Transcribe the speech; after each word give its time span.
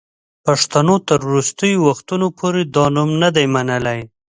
پښتنو 0.45 0.95
تر 1.07 1.19
وروستیو 1.29 1.83
وختونو 1.89 2.27
پوري 2.37 2.63
دا 2.75 2.85
نوم 2.95 3.09
نه 3.23 3.29
دی 3.35 3.45
منلی. 3.53 3.99